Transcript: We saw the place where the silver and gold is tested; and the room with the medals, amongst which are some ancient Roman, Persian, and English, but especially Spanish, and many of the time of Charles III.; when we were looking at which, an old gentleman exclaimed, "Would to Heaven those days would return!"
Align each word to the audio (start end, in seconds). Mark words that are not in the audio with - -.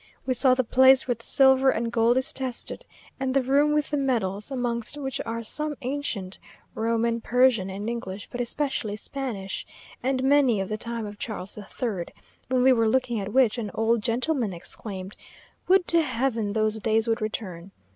We 0.25 0.33
saw 0.33 0.55
the 0.55 0.63
place 0.63 1.07
where 1.07 1.13
the 1.13 1.23
silver 1.23 1.69
and 1.69 1.91
gold 1.91 2.17
is 2.17 2.33
tested; 2.33 2.85
and 3.19 3.35
the 3.35 3.43
room 3.43 3.71
with 3.71 3.91
the 3.91 3.97
medals, 3.97 4.49
amongst 4.49 4.97
which 4.97 5.21
are 5.27 5.43
some 5.43 5.75
ancient 5.83 6.39
Roman, 6.73 7.21
Persian, 7.21 7.69
and 7.69 7.87
English, 7.87 8.27
but 8.31 8.41
especially 8.41 8.95
Spanish, 8.95 9.63
and 10.01 10.23
many 10.23 10.59
of 10.59 10.69
the 10.69 10.75
time 10.77 11.05
of 11.05 11.19
Charles 11.19 11.55
III.; 11.55 12.05
when 12.47 12.63
we 12.63 12.73
were 12.73 12.89
looking 12.89 13.19
at 13.19 13.31
which, 13.31 13.59
an 13.59 13.69
old 13.75 14.01
gentleman 14.01 14.53
exclaimed, 14.53 15.15
"Would 15.67 15.87
to 15.89 16.01
Heaven 16.01 16.53
those 16.53 16.79
days 16.79 17.07
would 17.07 17.21
return!" 17.21 17.69